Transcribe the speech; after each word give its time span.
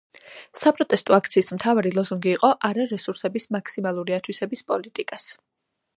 საპროტესტო 0.59 1.15
აქციის 1.17 1.51
მთავარი 1.57 1.91
ლოზუნგი 1.97 2.33
იყო 2.37 2.51
„არა 2.71 2.87
რესურსების 2.95 3.47
მაქსიმალური 3.59 4.19
ათვისების 4.21 4.69
პოლიტიკას“. 4.73 5.29